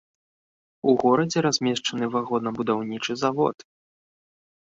У 0.91 0.93
горадзе 1.01 1.39
размешчаны 1.47 2.05
вагонабудаўнічы 2.15 3.13
завод. 3.25 3.55